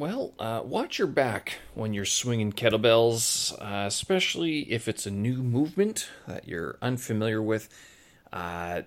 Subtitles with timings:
[0.00, 5.42] Well, uh, watch your back when you're swinging kettlebells, uh, especially if it's a new
[5.42, 7.68] movement that you're unfamiliar with.
[8.32, 8.80] Uh,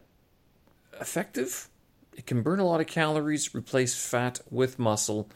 [0.99, 1.69] effective,
[2.17, 5.29] it can burn a lot of calories, replace fat with muscle,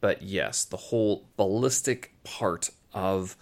[0.00, 3.36] but yes, the whole ballistic part of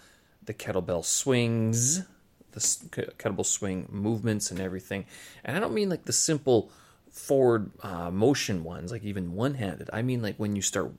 [0.45, 2.03] the kettlebell swings,
[2.51, 5.07] the kettlebell swing movements and everything,
[5.43, 6.69] and I don't mean like the simple
[7.09, 9.89] forward uh, motion ones, like even one handed.
[9.91, 10.91] I mean like when you start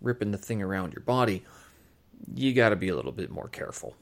[0.00, 1.44] ripping the thing around your body,
[2.34, 3.94] you got to be a little bit more careful.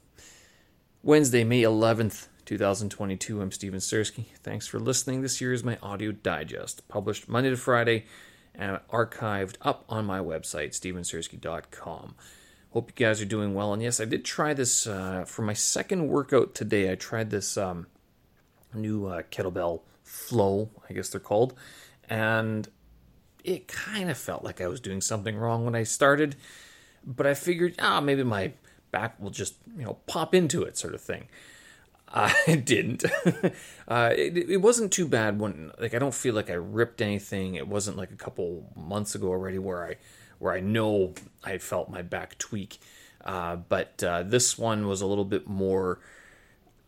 [1.02, 3.40] Wednesday, May 11th, 2022.
[3.40, 4.26] I'm Steven Sersky.
[4.42, 5.22] Thanks for listening.
[5.22, 8.06] This year is my audio digest, published Monday to Friday
[8.54, 12.14] and archived up on my website, stevensersky.com.
[12.70, 13.72] Hope you guys are doing well.
[13.72, 16.90] And yes, I did try this uh, for my second workout today.
[16.90, 17.86] I tried this um,
[18.74, 21.54] new uh, kettlebell flow, I guess they're called.
[22.10, 22.68] And
[23.48, 26.36] it kind of felt like I was doing something wrong when I started,
[27.04, 28.52] but I figured, ah, oh, maybe my
[28.90, 31.28] back will just, you know, pop into it, sort of thing.
[32.10, 33.04] Uh, it didn't.
[33.88, 37.56] uh, it, it, wasn't too bad when, like, I don't feel like I ripped anything.
[37.56, 39.96] It wasn't like a couple months ago already where I,
[40.38, 41.12] where I know
[41.44, 42.78] I felt my back tweak.
[43.22, 46.00] Uh, but uh, this one was a little bit more.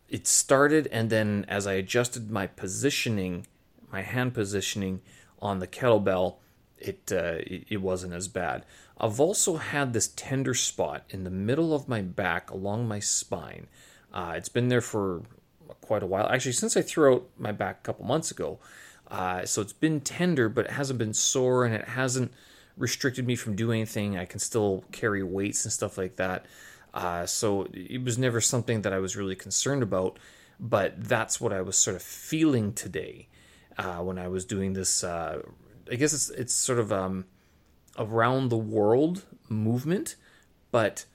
[0.09, 3.45] It started, and then as I adjusted my positioning,
[3.91, 5.01] my hand positioning
[5.39, 6.37] on the kettlebell,
[6.81, 8.65] it, uh, it, wasn't as bad.
[8.99, 13.67] I've also had this tender spot in the middle of my back along my spine.
[14.13, 15.23] Uh, it's been there for
[15.81, 18.59] quite a while, actually, since I threw out my back a couple months ago.
[19.09, 22.31] Uh, so it's been tender, but it hasn't been sore and it hasn't
[22.77, 24.17] restricted me from doing anything.
[24.17, 26.45] I can still carry weights and stuff like that.
[26.93, 30.17] Uh, so it was never something that I was really concerned about,
[30.59, 33.27] but that's what I was sort of feeling today
[33.77, 35.41] uh, when I was doing this uh,
[35.91, 37.25] I guess it's it's sort of um,
[37.97, 40.15] around the world movement,
[40.71, 41.05] but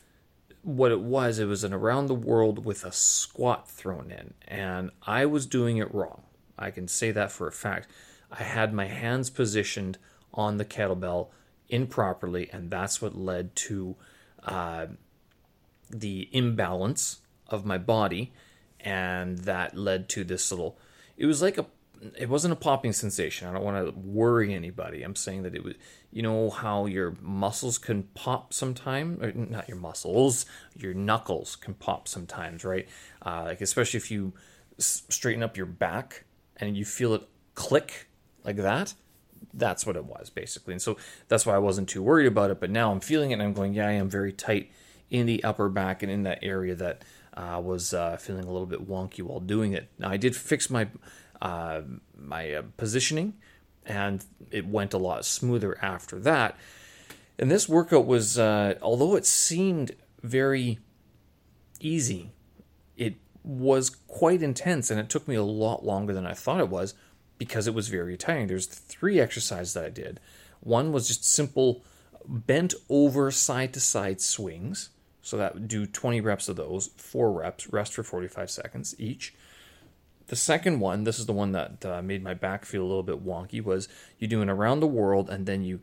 [0.63, 4.91] what it was, it was an around the world with a squat thrown in, and
[5.07, 6.23] I was doing it wrong.
[6.59, 7.89] I can say that for a fact.
[8.31, 9.97] I had my hands positioned
[10.35, 11.29] on the kettlebell
[11.69, 13.97] improperly, and that's what led to
[14.45, 14.87] uh,
[15.89, 18.33] the imbalance of my body,
[18.81, 20.77] and that led to this little.
[21.17, 21.67] It was like a
[22.19, 23.49] it wasn't a popping sensation.
[23.49, 25.03] I don't want to worry anybody.
[25.03, 25.75] I'm saying that it was,
[26.11, 30.47] you know, how your muscles can pop sometimes, or not your muscles,
[30.77, 32.89] your knuckles can pop sometimes, right?
[33.25, 34.33] Uh, like especially if you
[34.79, 36.25] straighten up your back
[36.59, 38.09] and you feel it click
[38.45, 38.95] like that.
[39.53, 40.97] That's what it was basically, and so
[41.29, 42.61] that's why I wasn't too worried about it.
[42.61, 44.71] But now I'm feeling it, and I'm going, yeah, I am very tight
[45.11, 47.03] in the upper back and in that area that
[47.35, 49.89] uh, was uh, feeling a little bit wonky while doing it.
[49.99, 50.89] Now I did fix my
[51.41, 51.83] uh,
[52.19, 53.35] my uh, positioning,
[53.85, 56.57] and it went a lot smoother after that.
[57.39, 59.93] And this workout was, uh, although it seemed
[60.23, 60.79] very
[61.81, 62.33] easy,
[62.97, 66.69] it was quite intense, and it took me a lot longer than I thought it
[66.69, 66.95] was
[67.39, 68.47] because it was very tiring.
[68.47, 70.21] There's three exercises that I did.
[70.61, 71.83] One was just simple
[72.29, 74.91] bent over side to side swings.
[75.23, 79.35] So that would do 20 reps of those, four reps, rest for 45 seconds each.
[80.29, 83.03] The second one, this is the one that uh, made my back feel a little
[83.05, 83.89] bit wonky, was
[84.19, 85.81] you do an around the world and then you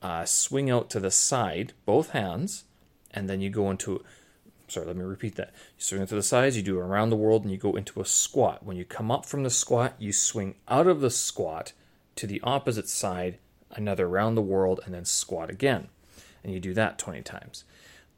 [0.00, 2.64] uh, swing out to the side, both hands,
[3.10, 4.04] and then you go into.
[4.68, 5.50] Sorry, let me repeat that.
[5.76, 8.00] You swing out to the sides, you do around the world, and you go into
[8.00, 8.64] a squat.
[8.64, 11.72] When you come up from the squat, you swing out of the squat
[12.16, 13.38] to the opposite side,
[13.70, 15.88] another around the world, and then squat again.
[16.42, 17.64] And you do that 20 times.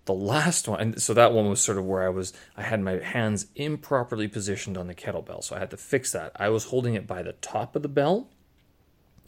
[0.06, 2.80] The last one, and so that one was sort of where I was, I had
[2.80, 6.32] my hands improperly positioned on the kettlebell, so I had to fix that.
[6.36, 8.28] I was holding it by the top of the bell,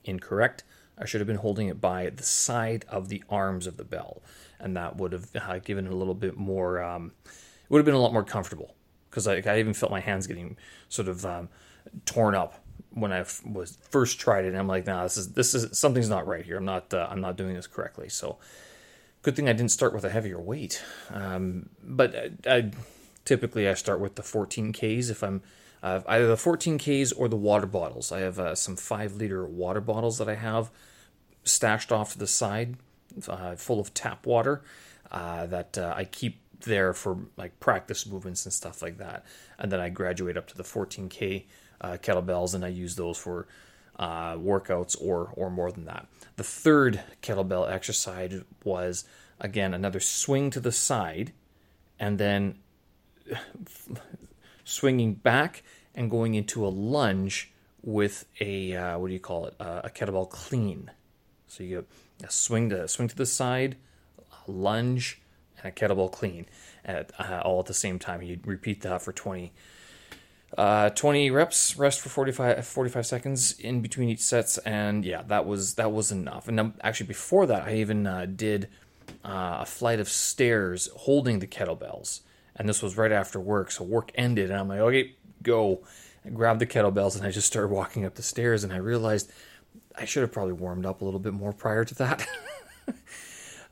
[0.04, 0.65] incorrect.
[0.98, 4.22] I should have been holding it by the side of the arms of the bell,
[4.60, 7.86] and that would have uh, given it a little bit more, um, it would have
[7.86, 8.76] been a lot more comfortable
[9.09, 10.59] because I, I, even felt my hands getting
[10.91, 11.48] sort of um,
[12.04, 14.48] torn up when I f- was first tried it.
[14.48, 16.59] And I'm like, nah, this is this is something's not right here.
[16.59, 18.10] I'm not uh, I'm not doing this correctly.
[18.10, 18.38] So
[19.26, 20.84] Good thing I didn't start with a heavier weight.
[21.12, 22.71] Um, but I, I,
[23.24, 25.42] typically I start with the 14Ks if I'm
[25.83, 28.12] uh, either the 14Ks or the water bottles.
[28.12, 30.71] I have uh, some five liter water bottles that I have
[31.42, 32.77] stashed off to the side,
[33.27, 34.62] uh, full of tap water
[35.10, 39.24] uh, that uh, I keep there for like practice movements and stuff like that.
[39.59, 41.47] And then I graduate up to the 14K
[41.80, 43.48] uh, kettlebells and I use those for
[43.98, 46.06] workouts or or more than that.
[46.36, 49.04] The third kettlebell exercise was
[49.41, 51.33] again another swing to the side,
[51.98, 52.59] and then
[54.65, 55.62] swinging back
[55.94, 57.53] and going into a lunge
[57.83, 59.54] with a uh, what do you call it?
[59.59, 60.91] Uh, a kettlebell clean.
[61.47, 61.86] So you
[62.28, 63.77] swing to swing to the side,
[64.18, 65.21] a lunge,
[65.59, 66.47] and a kettlebell clean
[66.84, 68.22] at uh, all at the same time.
[68.22, 69.53] You'd repeat that for 20,
[70.59, 75.47] uh, 20 reps, rest for 45, 45 seconds in between each sets, and yeah, that
[75.47, 76.48] was that was enough.
[76.48, 78.68] And actually, before that, I even uh, did
[79.24, 82.20] uh, a flight of stairs holding the kettlebells,
[82.54, 83.70] and this was right after work.
[83.70, 85.82] So work ended, and I'm like, okay, go.
[86.24, 89.30] I grabbed the kettlebells and I just started walking up the stairs, and I realized
[89.97, 92.26] I should have probably warmed up a little bit more prior to that.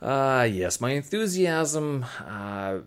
[0.01, 2.79] uh, yes, my enthusiasm uh,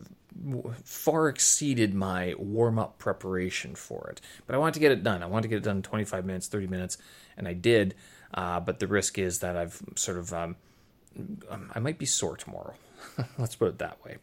[0.83, 4.21] far exceeded my warm up preparation for it.
[4.45, 5.21] But I wanted to get it done.
[5.21, 6.97] I wanted to get it done in 25 minutes, 30 minutes,
[7.35, 7.95] and I did.
[8.33, 10.55] Uh, but the risk is that I've sort of, um,
[11.73, 12.75] I might be sore tomorrow.
[13.37, 14.17] Let's put it that way.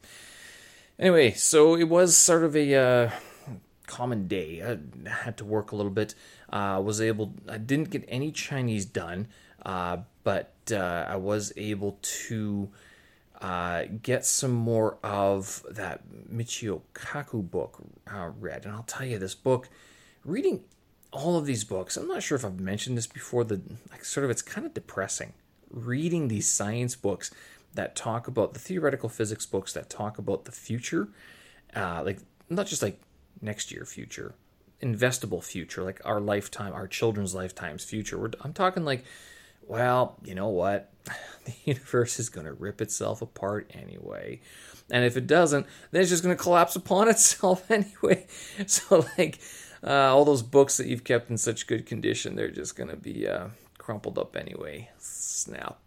[0.98, 3.10] Anyway, so it was sort of a uh,
[3.86, 4.62] common day.
[4.62, 4.78] I
[5.10, 6.14] had to work a little bit.
[6.50, 7.34] Uh, was able.
[7.48, 9.28] I didn't get any Chinese done,
[9.64, 12.70] uh, but uh, I was able to
[13.40, 16.02] uh, get some more of that
[16.32, 17.78] Michio Kaku book
[18.12, 18.64] uh, read.
[18.64, 19.68] And I'll tell you, this book,
[20.24, 20.62] reading
[21.12, 23.44] all of these books, I'm not sure if I've mentioned this before.
[23.44, 23.60] The
[23.90, 25.32] like, sort of it's kind of depressing
[25.74, 27.30] reading these science books
[27.74, 31.08] that talk about the theoretical physics books that talk about the future,
[31.74, 33.00] uh, like not just like
[33.40, 34.34] next year future,
[34.80, 38.18] investable future, like our lifetime, our children's lifetimes future.
[38.18, 39.04] We're, I'm talking like,
[39.66, 40.90] well, you know what?
[41.44, 44.40] The universe is going to rip itself apart anyway.
[44.90, 48.26] And if it doesn't, then it's just going to collapse upon itself anyway.
[48.66, 49.40] So, like,
[49.86, 52.96] uh, all those books that you've kept in such good condition, they're just going to
[52.96, 53.48] be uh,
[53.84, 54.88] crumpled up anyway.
[54.98, 55.78] Snap.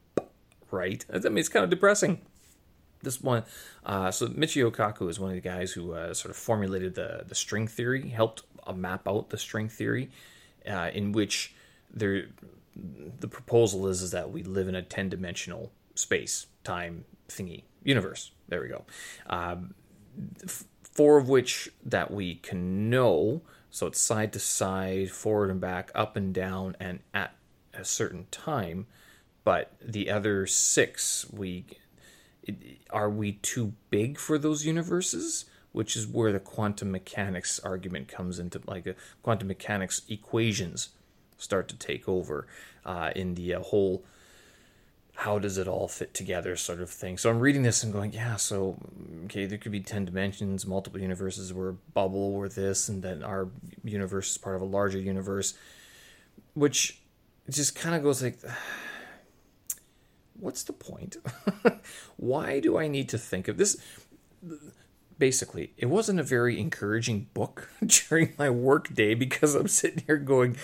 [0.70, 1.04] Right?
[1.12, 2.22] I mean, it's kind of depressing
[3.02, 3.44] this one,
[3.86, 7.24] uh, so Michio Kaku is one of the guys who uh, sort of formulated the
[7.28, 10.10] the string theory, helped uh, map out the string theory,
[10.70, 11.54] uh, in which
[11.94, 12.26] there
[13.20, 18.32] the proposal is is that we live in a ten dimensional space time thingy universe.
[18.48, 18.84] There we go.
[19.30, 19.74] Um,
[20.84, 23.42] four of which that we can know.
[23.70, 27.37] So it's side to side, forward and back, up and down, and at
[27.78, 28.88] a certain time.
[29.44, 31.66] But the other six we
[32.90, 35.46] are we too big for those universes?
[35.74, 40.90] Which is where the quantum mechanics argument comes into, like uh, quantum mechanics equations
[41.38, 42.48] start to take over
[42.84, 44.04] uh, in the uh, whole
[45.18, 47.18] how does it all fit together sort of thing.
[47.18, 48.78] So I'm reading this and going, yeah, so
[49.26, 53.50] okay, there could be 10 dimensions, multiple universes where bubble or this, and then our
[53.84, 55.56] universe is part of a larger universe,
[56.54, 57.02] which
[57.56, 58.40] just kind of goes like,
[60.40, 61.18] what's the point?
[62.18, 63.78] Why do I need to think of this?
[65.18, 70.18] Basically, it wasn't a very encouraging book during my work day because I'm sitting here
[70.18, 70.58] going,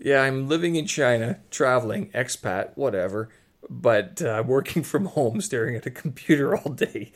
[0.00, 3.30] yeah, I'm living in China, traveling, expat, whatever,
[3.68, 7.12] but uh, working from home, staring at a computer all day.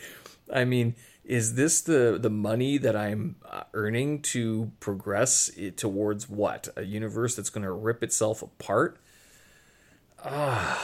[0.52, 0.94] I mean,
[1.28, 7.36] is this the the money that I'm uh, earning to progress towards what a universe
[7.36, 8.98] that's going to rip itself apart?
[10.24, 10.82] Ah.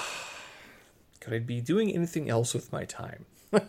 [1.19, 3.25] Could I be doing anything else with my time?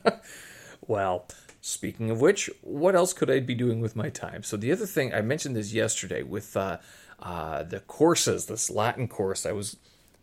[0.87, 1.25] well,
[1.61, 4.43] speaking of which, what else could I be doing with my time?
[4.43, 6.79] So the other thing I mentioned this yesterday with uh,
[7.19, 9.77] uh, the courses, this Latin course I was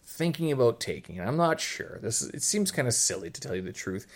[0.05, 1.99] thinking about taking, and I'm not sure.
[2.03, 4.07] This is, it seems kind of silly to tell you the truth.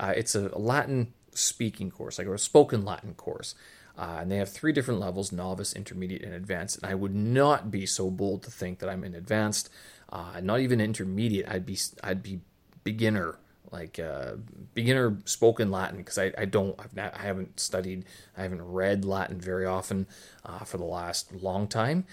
[0.00, 3.54] Uh, it's a Latin speaking course, like a spoken Latin course.
[3.96, 6.78] Uh, and they have three different levels novice, intermediate, and advanced.
[6.82, 9.70] And I would not be so bold to think that I'm in advanced,
[10.12, 11.48] uh, not even intermediate.
[11.48, 12.40] I'd be I'd be
[12.82, 13.38] beginner
[13.74, 14.34] like uh,
[14.74, 18.04] beginner spoken Latin because I, I don't I've not, I haven't studied
[18.36, 20.06] I haven't read Latin very often
[20.44, 22.04] uh, for the last long time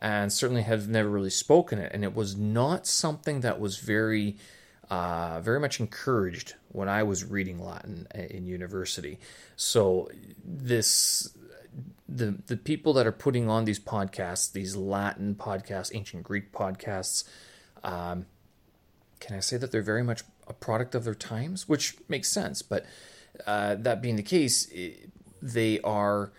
[0.00, 4.36] and certainly have never really spoken it and it was not something that was very
[4.90, 9.18] uh, very much encouraged when I was reading Latin in university
[9.56, 10.08] so
[10.44, 11.34] this
[12.08, 17.24] the the people that are putting on these podcasts these Latin podcasts ancient Greek podcasts
[17.82, 18.26] um,
[19.20, 22.62] can I say that they're very much a product of their times, which makes sense.
[22.62, 22.84] But
[23.46, 24.70] uh, that being the case,
[25.40, 26.32] they are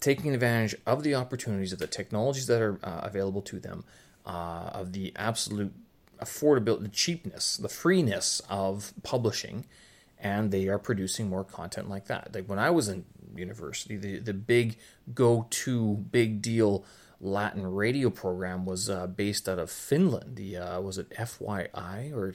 [0.00, 3.84] taking advantage of the opportunities of the technologies that are uh, available to them,
[4.24, 5.72] uh, of the absolute
[6.20, 9.66] affordability, the cheapness, the freeness of publishing,
[10.18, 12.34] and they are producing more content like that.
[12.34, 13.04] Like when I was in
[13.34, 14.76] university, the the big
[15.14, 16.84] go to big deal
[17.20, 20.36] Latin radio program was uh, based out of Finland.
[20.36, 22.34] The uh, was it FYI or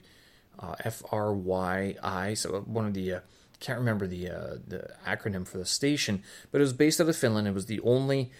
[0.59, 2.37] uh, FRYI?
[2.37, 3.19] So one of the uh,
[3.59, 7.15] can't remember the uh, the acronym for the station, but it was based out of
[7.15, 7.47] Finland.
[7.47, 8.31] It was the only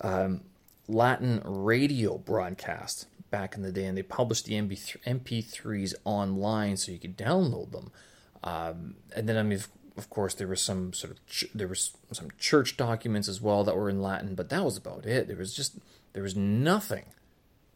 [0.00, 0.42] um,
[0.88, 6.98] Latin radio broadcast back in the day, and they published the MP3s online so you
[6.98, 7.90] could download them.
[8.42, 9.60] Um, and then I mean,
[9.96, 13.64] of course, there was some sort of ch- there was some church documents as well
[13.64, 15.28] that were in Latin, but that was about it.
[15.28, 15.78] There was just
[16.12, 17.06] there was nothing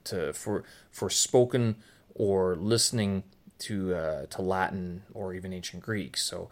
[0.04, 1.76] to for for spoken
[2.14, 3.24] or listening
[3.58, 6.16] to uh, to Latin or even ancient Greek.
[6.16, 6.48] So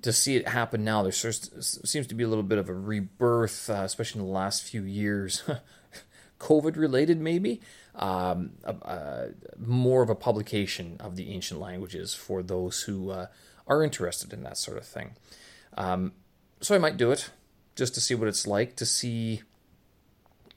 [0.00, 3.68] to see it happen now, there seems to be a little bit of a rebirth,
[3.68, 5.42] uh, especially in the last few years,
[6.38, 7.60] COVID related maybe.
[7.94, 9.26] Um, uh,
[9.58, 13.26] more of a publication of the ancient languages for those who uh,
[13.66, 15.12] are interested in that sort of thing.
[15.76, 16.12] Um,
[16.60, 17.30] so I might do it
[17.76, 19.42] just to see what it's like, to see.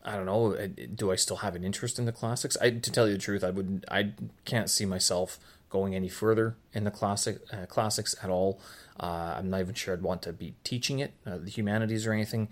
[0.03, 0.53] I don't know.
[0.53, 2.55] Uh, do I still have an interest in the classics?
[2.61, 3.85] I, to tell you the truth, I would.
[3.89, 4.13] I
[4.45, 5.39] can't see myself
[5.69, 8.61] going any further in the classic uh, classics at all.
[8.99, 12.13] Uh, I'm not even sure I'd want to be teaching it, uh, the humanities or
[12.13, 12.47] anything.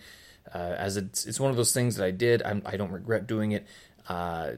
[0.54, 2.42] Uh, as it's it's one of those things that I did.
[2.44, 3.66] I'm, I do not regret doing it,
[4.10, 4.54] uh,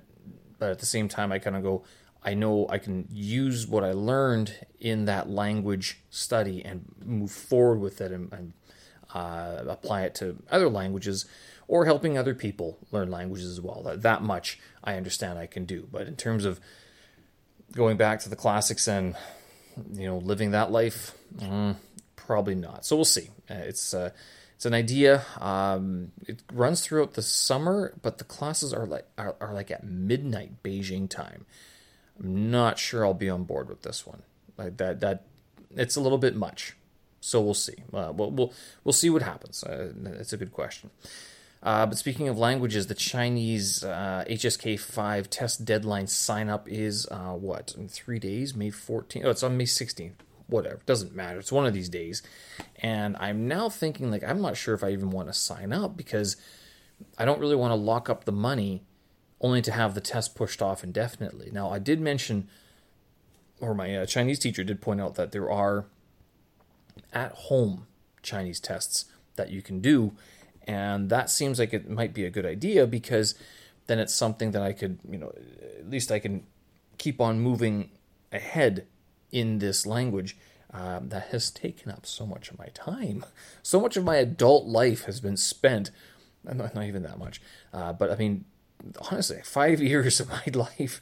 [0.59, 1.83] but at the same time, I kind of go.
[2.23, 7.79] I know I can use what I learned in that language study and move forward
[7.79, 8.53] with it and, and
[9.13, 11.25] uh, apply it to other languages
[11.67, 13.83] or helping other people learn languages as well.
[13.83, 15.87] That, that much I understand I can do.
[15.91, 16.59] But in terms of
[17.71, 19.15] going back to the classics and
[19.93, 21.75] you know living that life, mm,
[22.15, 22.85] probably not.
[22.85, 23.29] So we'll see.
[23.49, 24.11] Uh, it's uh,
[24.55, 25.23] it's an idea.
[25.39, 29.83] Um, it runs throughout the summer, but the classes are like are, are like at
[29.83, 31.45] midnight Beijing time.
[32.19, 34.23] I'm not sure I'll be on board with this one.
[34.57, 35.23] Like that that
[35.75, 36.75] it's a little bit much.
[37.19, 37.83] So we'll see.
[37.93, 39.63] Uh, we'll, we'll we'll see what happens.
[39.63, 40.89] Uh, it's a good question.
[41.61, 47.07] Uh, but speaking of languages, the Chinese uh, HSK 5 test deadline sign up is
[47.09, 47.73] uh, what?
[47.75, 48.53] In three days?
[48.53, 49.25] May 14th?
[49.25, 50.11] Oh, it's on May 16th.
[50.47, 50.79] Whatever.
[50.85, 51.39] Doesn't matter.
[51.39, 52.21] It's one of these days.
[52.77, 55.97] And I'm now thinking, like, I'm not sure if I even want to sign up
[55.97, 56.37] because
[57.17, 58.83] I don't really want to lock up the money
[59.41, 61.49] only to have the test pushed off indefinitely.
[61.51, 62.47] Now, I did mention,
[63.59, 65.85] or my uh, Chinese teacher did point out that there are
[67.11, 67.87] at home
[68.21, 70.13] Chinese tests that you can do
[70.67, 73.35] and that seems like it might be a good idea because
[73.87, 75.31] then it's something that I could, you know,
[75.77, 76.45] at least I can
[76.97, 77.91] keep on moving
[78.31, 78.87] ahead
[79.35, 80.37] in this language
[80.71, 83.25] um, that has taken up so much of my time.
[83.61, 85.91] So much of my adult life has been spent,
[86.45, 87.41] not, not even that much,
[87.73, 88.45] uh, but I mean,
[89.11, 91.01] honestly, five years of my life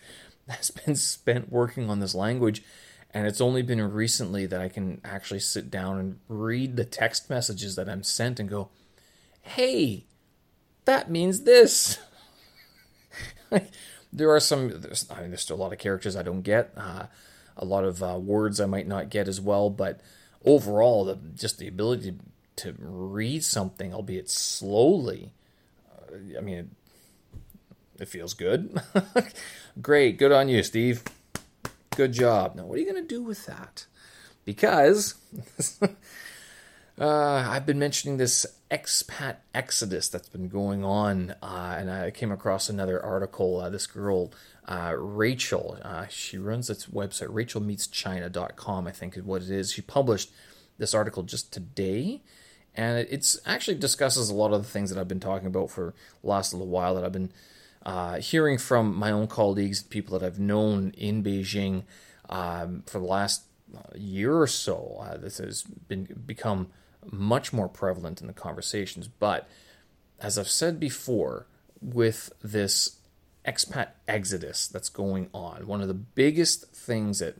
[0.49, 2.63] has been spent working on this language.
[3.11, 7.29] And it's only been recently that I can actually sit down and read the text
[7.29, 8.69] messages that I'm sent and go,
[9.41, 10.07] hey,
[10.85, 11.99] that means this.
[14.11, 16.71] there are some, there's, I mean, there's still a lot of characters I don't get,
[16.75, 17.05] uh,
[17.57, 20.01] a lot of uh, words I might not get as well, but
[20.45, 22.11] overall, the, just the ability
[22.55, 25.33] to, to read something, albeit slowly,
[25.91, 26.67] uh, I mean, it,
[27.99, 28.81] it feels good.
[29.81, 31.03] Great, good on you, Steve.
[31.95, 32.55] Good job.
[32.55, 33.85] Now, what are you going to do with that?
[34.45, 35.15] Because
[36.99, 42.31] uh, I've been mentioning this expat exodus that's been going on, uh, and I came
[42.31, 43.59] across another article.
[43.59, 44.31] Uh, this girl,
[44.67, 49.71] uh, Rachel, uh, she runs this website, rachelmeetschina.com, I think is what it is.
[49.71, 50.31] She published
[50.77, 52.21] this article just today,
[52.75, 55.93] and it actually discusses a lot of the things that I've been talking about for
[56.21, 57.31] the last little while that I've been
[57.85, 61.83] uh, hearing from my own colleagues, people that I've known in Beijing
[62.29, 63.43] um, for the last
[63.95, 64.97] year or so.
[65.01, 66.67] Uh, this has been become
[67.11, 69.07] much more prevalent in the conversations.
[69.07, 69.47] But
[70.19, 71.47] as I've said before,
[71.81, 72.97] with this
[73.45, 77.35] expat exodus that's going on, one of the biggest things that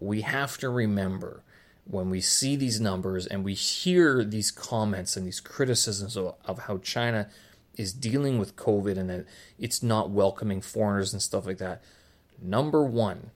[0.00, 1.42] we have to remember
[1.84, 6.60] when we see these numbers and we hear these comments and these criticisms of, of
[6.60, 7.28] how China
[7.76, 9.26] is dealing with COVID and that
[9.58, 11.82] it's not welcoming foreigners and stuff like that.
[12.40, 13.30] Number one,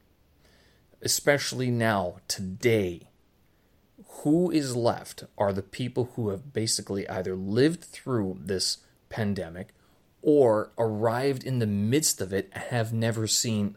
[1.03, 3.09] especially now, today,
[4.23, 8.79] who is left are the people who have basically either lived through this
[9.09, 9.69] pandemic
[10.23, 13.77] or arrived in the midst of it and have never seen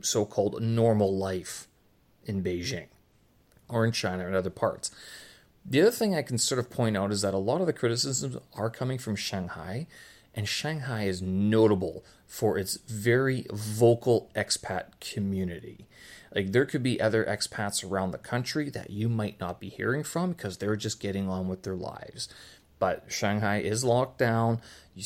[0.00, 1.68] so called normal life
[2.24, 2.88] in Beijing
[3.68, 4.90] or in China and other parts.
[5.64, 7.72] The other thing I can sort of point out is that a lot of the
[7.72, 9.86] criticisms are coming from Shanghai,
[10.34, 15.86] and Shanghai is notable for its very vocal expat community.
[16.34, 20.02] Like there could be other expats around the country that you might not be hearing
[20.02, 22.28] from because they're just getting on with their lives.
[22.78, 24.60] But Shanghai is locked down.
[24.94, 25.04] You,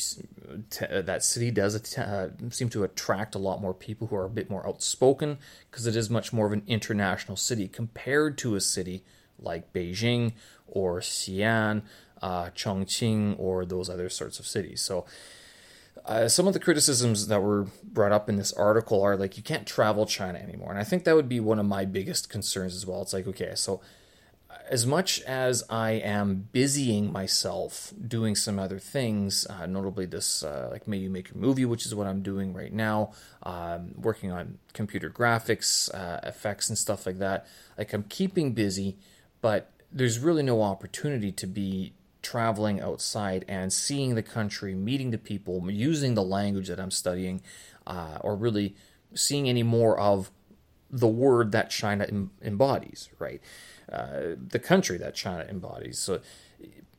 [0.69, 4.29] t- that city does uh, seem to attract a lot more people who are a
[4.29, 5.37] bit more outspoken
[5.69, 9.03] because it is much more of an international city compared to a city
[9.39, 10.33] like Beijing
[10.65, 11.83] or Xi'an,
[12.21, 14.81] uh, Chongqing, or those other sorts of cities.
[14.81, 15.05] So
[16.07, 19.43] uh, some of the criticisms that were brought up in this article are like you
[19.43, 22.75] can't travel China anymore, and I think that would be one of my biggest concerns
[22.75, 23.01] as well.
[23.01, 23.81] It's like okay, so
[24.69, 30.69] as much as I am busying myself doing some other things, uh, notably this, uh,
[30.71, 34.57] like you make a movie, which is what I'm doing right now, um, working on
[34.73, 37.47] computer graphics, uh, effects, and stuff like that.
[37.77, 38.97] Like I'm keeping busy,
[39.41, 41.93] but there's really no opportunity to be
[42.27, 47.41] traveling outside and seeing the country, meeting the people, using the language that I'm studying,
[47.85, 48.75] uh, or really
[49.13, 50.29] seeing any more of
[50.91, 53.41] the word that China em- embodies, right?
[53.89, 55.99] Uh, the country that China embodies.
[55.99, 56.19] So,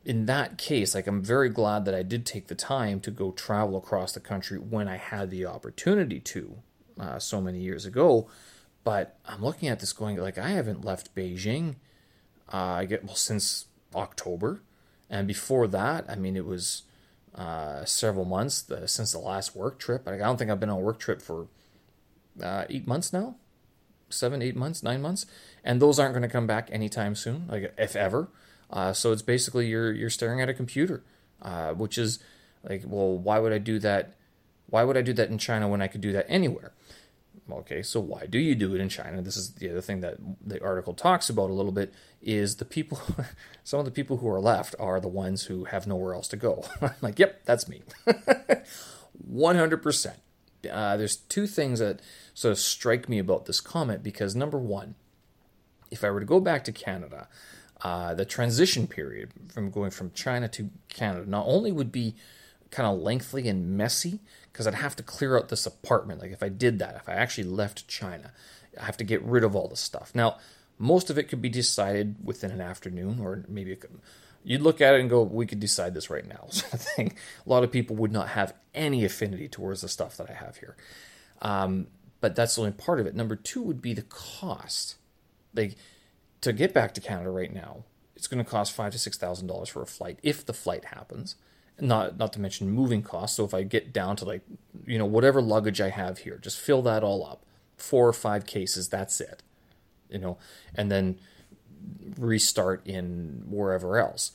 [0.03, 3.31] in that case, like I'm very glad that I did take the time to go
[3.31, 6.57] travel across the country when I had the opportunity to,
[6.99, 8.31] uh, so many years ago.
[8.83, 11.75] But I'm looking at this going like I haven't left Beijing.
[12.51, 14.63] Uh, I get well since October,
[15.11, 16.83] and before that, I mean it was
[17.35, 20.09] uh, several months the, since the last work trip.
[20.09, 21.49] I don't think I've been on a work trip for
[22.43, 23.37] uh, eight months now
[24.11, 25.27] seven, eight months, nine months,
[25.65, 28.29] and those aren't going to come back anytime soon, like if ever.
[28.71, 31.03] Uh, so it's basically you're you're staring at a computer,
[31.43, 32.19] uh, which is
[32.69, 34.15] like, well, why would I do that?
[34.69, 36.73] Why would I do that in China when I could do that anywhere?
[37.51, 39.23] Okay, so why do you do it in China?
[39.23, 42.65] This is the other thing that the article talks about a little bit is the
[42.65, 43.01] people,
[43.65, 46.37] some of the people who are left are the ones who have nowhere else to
[46.37, 46.65] go.
[46.83, 47.83] I'm like, yep, that's me.
[49.33, 50.13] 100%.
[50.71, 52.01] Uh, there's two things that
[52.35, 54.95] sort of strike me about this comment because number one,
[55.91, 57.29] if I were to go back to Canada,
[57.83, 62.15] uh, the transition period from going from China to Canada not only would be
[62.71, 64.21] kind of lengthy and messy
[64.59, 66.21] because I'd have to clear out this apartment.
[66.21, 68.33] Like if I did that, if I actually left China,
[68.77, 70.11] I have to get rid of all the stuff.
[70.17, 70.39] Now,
[70.79, 74.01] most of it could be decided within an afternoon, or maybe could,
[74.43, 77.17] you'd look at it and go, "We could decide this right now." Sort of thing.
[77.47, 80.57] A lot of people would not have any affinity towards the stuff that I have
[80.57, 80.77] here.
[81.41, 81.87] Um,
[82.21, 83.15] but that's only part of it.
[83.15, 84.97] Number two would be the cost.
[85.55, 85.77] Like
[86.41, 87.85] to get back to Canada right now,
[88.17, 90.87] it's going to cost five to six thousand dollars for a flight if the flight
[90.87, 91.37] happens.
[91.81, 93.37] Not not to mention moving costs.
[93.37, 94.43] So if I get down to like
[94.87, 97.45] you know whatever luggage I have here, just fill that all up.
[97.77, 99.43] Four or five cases, that's it.
[100.11, 100.39] You know,
[100.75, 101.19] and then
[102.19, 104.33] restart in wherever else.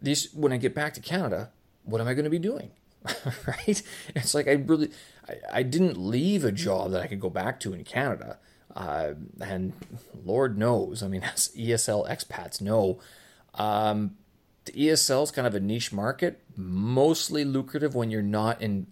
[0.00, 1.50] These when I get back to Canada,
[1.84, 2.70] what am I going to be doing?
[3.46, 3.82] right?
[4.14, 4.90] It's like I really,
[5.28, 8.38] I, I, didn't leave a job that I could go back to in Canada.
[8.74, 9.72] Uh, and
[10.24, 13.00] Lord knows, I mean, as ESL expats know,
[13.54, 14.16] um,
[14.68, 18.86] the ESL is kind of a niche market, mostly lucrative when you're not in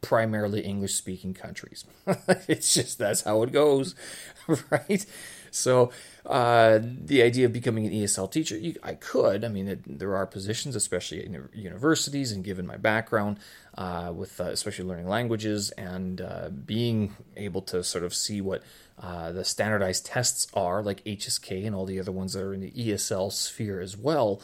[0.00, 1.84] primarily English speaking countries.
[2.48, 3.94] it's just that's how it goes,
[4.70, 5.06] right?
[5.50, 5.92] So
[6.24, 9.44] uh, the idea of becoming an ESL teacher, you, I could.
[9.44, 13.38] I mean, it, there are positions, especially in universities, and given my background
[13.76, 18.62] uh, with uh, especially learning languages and uh, being able to sort of see what
[19.00, 22.60] uh, the standardized tests are, like HSK and all the other ones that are in
[22.60, 24.40] the ESL sphere as well.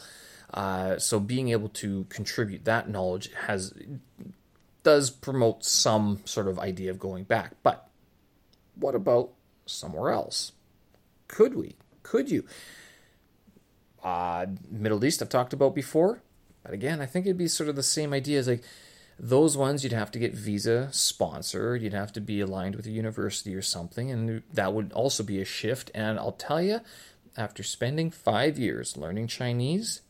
[0.53, 3.73] Uh, so being able to contribute that knowledge has
[4.83, 7.53] does promote some sort of idea of going back.
[7.63, 7.87] But
[8.75, 9.31] what about
[9.65, 10.53] somewhere else?
[11.27, 11.75] Could we?
[12.01, 12.45] Could you?
[14.03, 16.21] Uh, Middle East, I've talked about before.
[16.63, 18.63] But again, I think it'd be sort of the same idea as like
[19.19, 22.91] those ones you'd have to get visa sponsored, you'd have to be aligned with a
[22.91, 25.91] university or something, and that would also be a shift.
[25.93, 26.79] And I'll tell you,
[27.39, 30.01] after spending five years learning Chinese,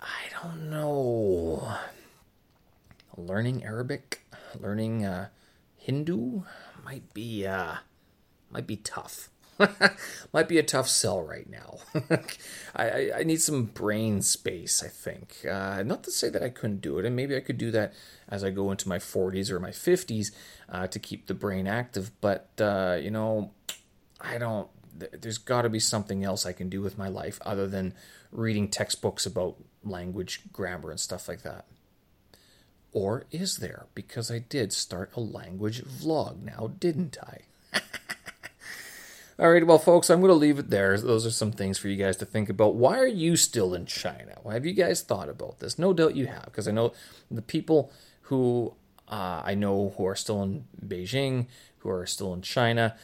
[0.00, 1.76] I don't know.
[3.16, 4.22] Learning Arabic,
[4.58, 5.28] learning uh,
[5.76, 6.42] Hindu
[6.84, 7.76] might be uh,
[8.50, 9.30] might be tough.
[10.34, 11.78] Might be a tough sell right now.
[12.76, 15.46] I, I, I, need some brain space, I think.
[15.50, 17.94] Uh, not to say that I couldn't do it, and maybe I could do that
[18.28, 20.26] as I go into my 40s or my 50s
[20.68, 23.52] uh, to keep the brain active, but, uh, you know,
[24.20, 24.68] I don't.
[25.12, 27.94] There's got to be something else I can do with my life other than
[28.32, 31.66] reading textbooks about language, grammar, and stuff like that.
[32.92, 33.86] Or is there?
[33.94, 37.40] Because I did start a language vlog now, didn't I?
[39.38, 40.98] All right, well, folks, I'm going to leave it there.
[40.98, 42.74] Those are some things for you guys to think about.
[42.74, 44.38] Why are you still in China?
[44.42, 45.78] Why have you guys thought about this?
[45.78, 46.94] No doubt you have, because I know
[47.30, 48.74] the people who
[49.08, 51.46] uh, I know who are still in Beijing,
[51.78, 52.96] who are still in China.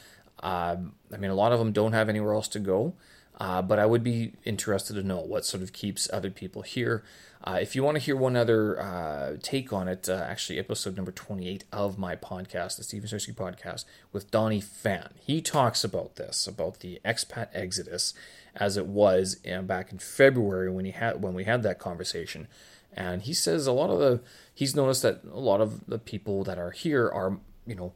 [0.42, 0.76] Uh,
[1.12, 2.94] I mean, a lot of them don't have anywhere else to go.
[3.38, 7.02] Uh, but I would be interested to know what sort of keeps other people here.
[7.42, 10.96] Uh, if you want to hear one other uh, take on it, uh, actually, episode
[10.96, 16.14] number 28 of my podcast, the Steven Sersky podcast, with Donnie Fan, he talks about
[16.16, 18.14] this, about the expat exodus
[18.54, 22.46] as it was back in February when he had when we had that conversation.
[22.92, 24.20] And he says a lot of the
[24.54, 27.92] he's noticed that a lot of the people that are here are you know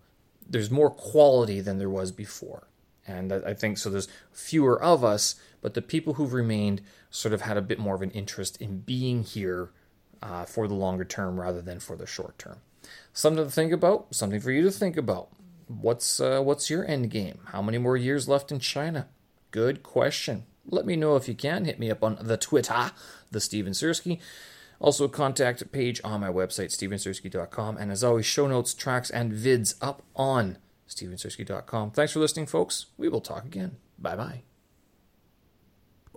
[0.49, 2.69] there's more quality than there was before.
[3.07, 3.89] And I think so.
[3.89, 7.95] There's fewer of us, but the people who've remained sort of had a bit more
[7.95, 9.71] of an interest in being here
[10.23, 12.59] uh, for the longer term rather than for the short term.
[13.13, 14.15] Something to think about.
[14.15, 15.29] Something for you to think about.
[15.69, 17.41] What's uh, what's your end game?
[17.47, 19.09] How many more years left in China?
[19.51, 20.45] Good question.
[20.69, 21.65] Let me know if you can.
[21.65, 22.91] Hit me up on the Twitter,
[23.31, 24.21] the Steven Sersky.
[24.81, 27.77] Also, contact page on my website, stevensersky.com.
[27.77, 30.59] And as always, show notes, tracks, and vids up on
[30.89, 31.91] stevensersky.com.
[31.93, 32.87] Thanks for listening, folks.
[32.97, 33.77] We will talk again.
[33.99, 34.56] Bye bye.